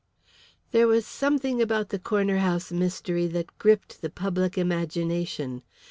[0.71, 5.61] There was something about the Corner House mystery that gripped the public imagination.